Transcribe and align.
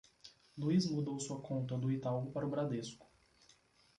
Luiz 0.57 0.87
mudou 0.89 1.19
sua 1.19 1.39
conta 1.43 1.77
do 1.77 1.91
Itaú 1.91 2.31
para 2.31 2.47
o 2.47 2.49
Bradesco. 2.49 3.05